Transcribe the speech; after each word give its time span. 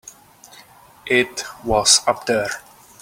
It 1.05 1.43
was 1.63 1.99
up 2.07 2.25
there. 2.25 2.49